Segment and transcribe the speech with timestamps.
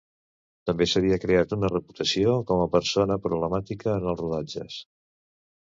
[0.69, 4.85] També s'havia creat una reputació com a persona problemàtica en els rodatges.